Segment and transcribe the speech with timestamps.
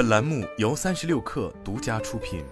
[0.00, 2.42] 本栏目由三十六氪独家出品。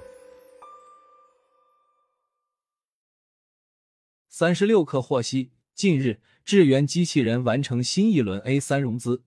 [4.28, 9.22] 三十六氪获悉，近日智源机器人完成新一轮 A 三融资。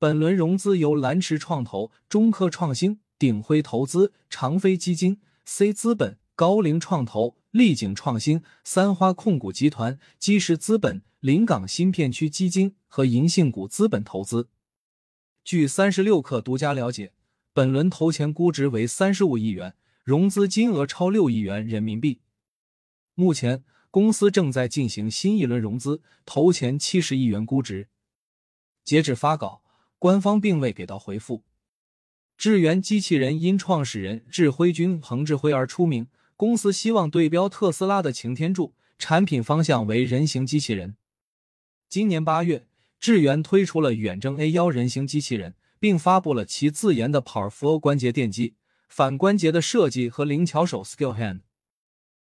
[0.00, 14.48] 本轮融资由蓝驰创投、中科创新、鼎晖投资、长飞基金、C 资本、高瓴创投、丽景创新、三花控股集团、基石资本、临港新片区基金和银杏谷资本投资。
[15.44, 17.12] 据三十六氪独家了解，
[17.52, 22.20] 本轮投前估值为三十五亿元，融资金额超六亿元人民币。
[23.14, 27.88] 目前公司正在进行新一轮融资，投前七十亿元估值。
[28.84, 29.62] 截止发稿。
[30.02, 31.44] 官方并未给到回复。
[32.36, 40.96] 智源机器人因创始人智辉君彭智辉而出名，公司希望对标特斯拉的擎天柱，产品方向为人形机器人。
[41.88, 42.66] 今年八月，
[43.02, 48.54] 智源推出了远征 A 幺人形机器人，并发布了其自研的 Powerflow 关节电机，
[48.88, 51.40] 反关节的设计和灵巧手 Skill Hand。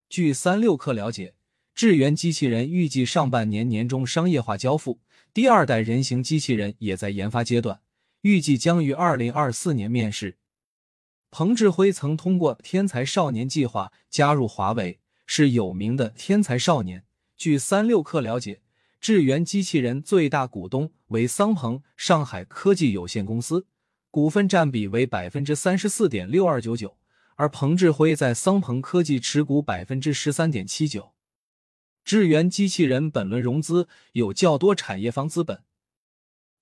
[0.10, 1.36] 据三六氪了解。
[1.76, 5.00] 智源机器人预计上半年年中商业化交付，
[5.32, 7.82] 第二代人形机器人也在研发阶段，
[8.22, 10.38] 预计将于二零二四年面世。
[11.30, 17.06] 彭志辉曾通过天才少年计划加入华为，是有名的天才少年。
[17.38, 18.62] 据三六氪了解，
[19.04, 23.68] 智源机器人最大股东为桑鹏上海科技有限公司，
[24.10, 26.98] 股份占比为百分之三十四点六二九九，
[27.36, 31.12] 而彭志辉在桑鹏科技持股百分之十三点七九。
[32.06, 35.64] 智源机器人本轮融资有较多产业方资本，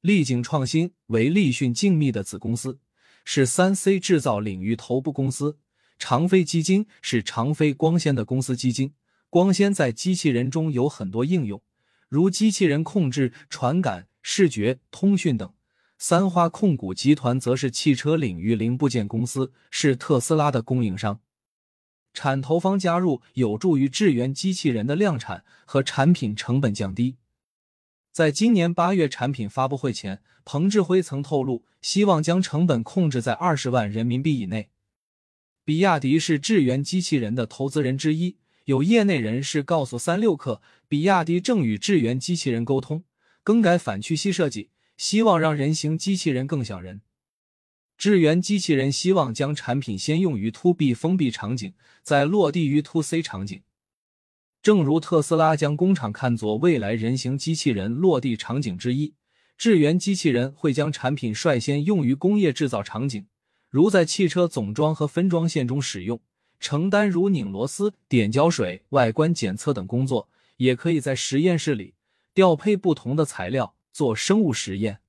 [0.02, 2.80] 立景创新为立讯精密的子公司，
[3.23, 5.59] 是三 C 制造领域头部公司；
[6.00, 8.95] 长飞基金是长飞光纤的公司基金，
[9.30, 11.62] 光纤在机器人中有很多应用，
[12.12, 15.54] 如机器人控制、传感、视觉、通讯等；
[15.98, 21.22] 三花控股集团则是汽车领域零部件公司，是特斯拉的供应商。
[22.14, 27.16] 产投方加入有助于智源机器人的量产和产品成本降低。
[28.12, 34.69] 在今年八月产品发布会前，彭志辉曾透露，希望将成本控制在二十万人民币以内。
[35.63, 38.36] 比亚迪是智源机器人的投资人之一，
[38.66, 43.04] 有业内人士告诉三六氪，比亚迪正与智源机器人沟通，
[43.44, 47.02] 更改反屈膝设计，希望让人形机器人更像人。
[47.98, 53.62] 智源机器人希望将产品先用于 To B 封闭场景，再落地于 To C 场景。
[54.62, 59.16] 正如特斯拉将工厂看作未来人形机器人落地场景之一，
[59.58, 63.26] 智源机器人会将产品率先用于工业制造场景，
[63.70, 66.22] 如在汽车总装和分装线中使用，
[66.62, 71.96] 承担如拧螺丝、点胶水、外观检测等工作；也可以在实验室里
[72.36, 75.00] 调配不同的材料做生物实验。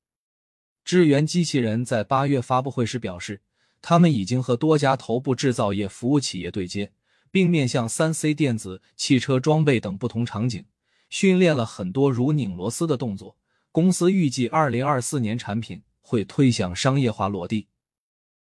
[0.82, 3.42] 智源机器人在八月发布会时表示，
[3.82, 6.90] 他们已经和多家头部制造业服务企业对接，
[7.30, 10.64] 并面向三 C 电子、汽车装备等不同场景，
[11.10, 13.36] 训练了很多如拧螺丝的动作。
[13.70, 17.68] 公司预计二零二四年产品会推向商业化落地。